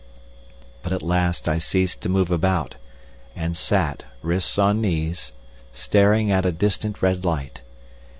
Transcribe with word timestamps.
But 0.81 0.93
at 0.93 1.03
last 1.03 1.47
I 1.47 1.59
ceased 1.59 2.01
to 2.01 2.09
move 2.09 2.31
about, 2.31 2.73
and 3.35 3.55
sat, 3.55 4.03
wrists 4.23 4.57
on 4.57 4.81
knees, 4.81 5.31
staring 5.73 6.31
at 6.31 6.43
a 6.43 6.51
distant 6.51 7.03
red 7.03 7.23
light. 7.23 7.61